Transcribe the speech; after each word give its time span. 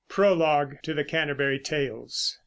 PROLOGUE 0.09 0.79
TO 0.81 0.95
THE 0.95 1.03
CANTERBURY 1.03 1.59
TALES. 1.59 2.39